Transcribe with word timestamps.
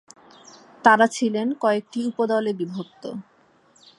তারা 0.85 1.05
ছিলেন 1.07 1.47
কয়েকটি 1.61 1.99
উপদলে 2.05 2.51
বিভক্ত। 2.53 3.03